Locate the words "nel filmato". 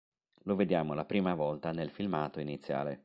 1.71-2.39